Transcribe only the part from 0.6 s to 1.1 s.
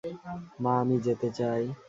মা, আমি